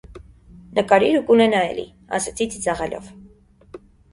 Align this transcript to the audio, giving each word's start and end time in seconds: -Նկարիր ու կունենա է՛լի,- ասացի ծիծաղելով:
-Նկարիր 0.77 1.17
ու 1.17 1.21
կունենա 1.27 1.61
է՛լի,- 1.73 1.85
ասացի 2.19 2.49
ծիծաղելով: 2.55 3.15